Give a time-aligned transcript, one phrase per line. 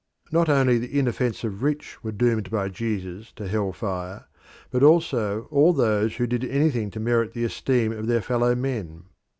[0.31, 4.25] Not only the inoffensive rich were doomed by Jesus to hell fire,
[4.71, 9.03] but also all those who did anything to merit the esteem of their fellow men.